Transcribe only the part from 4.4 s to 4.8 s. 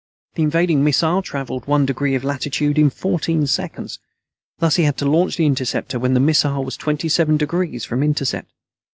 Thus